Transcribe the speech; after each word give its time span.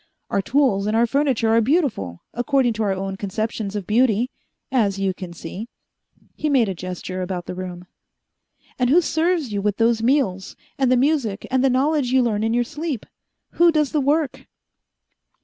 Our 0.31 0.41
tools 0.41 0.87
and 0.87 0.97
our 0.97 1.05
furniture 1.05 1.49
are 1.49 1.61
beautiful 1.61 2.23
according 2.33 2.73
to 2.73 2.81
our 2.81 2.91
own 2.93 3.17
conceptions 3.17 3.75
of 3.75 3.85
beauty 3.85 4.31
as 4.71 4.97
you 4.97 5.13
can 5.13 5.31
see." 5.31 5.67
He 6.33 6.49
made 6.49 6.67
a 6.67 6.73
gesture 6.73 7.21
about 7.21 7.45
the 7.45 7.53
room. 7.53 7.85
"And 8.79 8.89
who 8.89 8.99
serves 9.01 9.53
you 9.53 9.61
with 9.61 9.77
those 9.77 10.01
meals, 10.01 10.55
and 10.75 10.91
the 10.91 10.97
music, 10.97 11.45
and 11.51 11.63
the 11.63 11.69
knowledge 11.69 12.11
you 12.11 12.23
learn 12.23 12.43
in 12.43 12.51
your 12.51 12.63
sleep? 12.63 13.05
Who 13.59 13.71
does 13.71 13.91
the 13.91 14.01
work?" 14.01 14.47